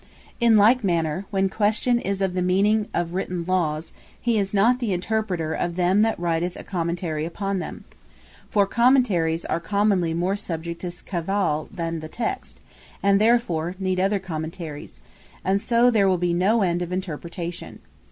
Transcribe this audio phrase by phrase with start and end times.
[0.39, 4.79] In like manner, when question is of the Meaning of written Lawes, he is not
[4.79, 7.83] the Interpreter of them, that writeth a Commentary upon them.
[8.49, 12.59] For Commentaries are commonly more subject to cavill, than the Text;
[13.03, 14.99] and therefore need other Commentaries;
[15.45, 17.77] and so there will be no end of such Interpretation.